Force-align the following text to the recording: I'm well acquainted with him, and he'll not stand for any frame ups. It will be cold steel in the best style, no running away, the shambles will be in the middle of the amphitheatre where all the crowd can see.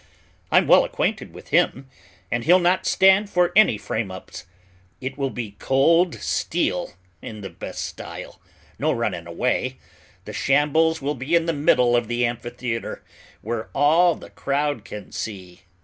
I'm 0.51 0.65
well 0.65 0.83
acquainted 0.83 1.31
with 1.31 1.49
him, 1.49 1.87
and 2.31 2.43
he'll 2.43 2.57
not 2.57 2.87
stand 2.87 3.29
for 3.29 3.51
any 3.55 3.77
frame 3.77 4.09
ups. 4.09 4.47
It 4.99 5.15
will 5.15 5.29
be 5.29 5.51
cold 5.59 6.15
steel 6.15 6.95
in 7.21 7.41
the 7.41 7.51
best 7.51 7.85
style, 7.85 8.41
no 8.79 8.91
running 8.93 9.27
away, 9.27 9.77
the 10.25 10.33
shambles 10.33 11.03
will 11.03 11.13
be 11.13 11.35
in 11.35 11.45
the 11.45 11.53
middle 11.53 11.95
of 11.95 12.07
the 12.07 12.25
amphitheatre 12.25 13.03
where 13.43 13.69
all 13.75 14.15
the 14.15 14.31
crowd 14.31 14.85
can 14.85 15.11
see. 15.11 15.61